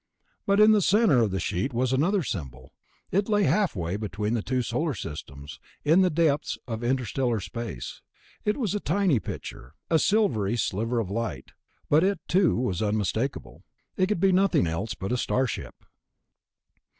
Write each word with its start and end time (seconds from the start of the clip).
But 0.47 0.59
in 0.59 0.71
the 0.71 0.81
center 0.81 1.19
of 1.21 1.29
the 1.29 1.39
sheet 1.39 1.73
was 1.73 1.93
another 1.93 2.23
symbol. 2.23 2.73
It 3.11 3.29
lay 3.29 3.43
halfway 3.43 3.97
between 3.97 4.33
the 4.33 4.41
two 4.41 4.63
Solar 4.63 4.95
Systems, 4.95 5.59
in 5.83 6.01
the 6.01 6.09
depths 6.09 6.57
of 6.67 6.83
interstellar 6.83 7.39
space. 7.39 8.01
It 8.43 8.57
was 8.57 8.73
a 8.73 8.79
tiny 8.79 9.19
picture, 9.19 9.75
a 9.91 9.99
silvery 9.99 10.57
sliver 10.57 10.99
of 10.99 11.11
light, 11.11 11.51
but 11.87 12.03
it 12.03 12.19
too 12.27 12.55
was 12.55 12.81
unmistakeable. 12.81 13.63
It 13.95 14.07
could 14.07 14.19
be 14.19 14.31
nothing 14.31 14.65
else 14.65 14.95
but 14.95 15.11
a 15.11 15.17
Starship. 15.17 15.75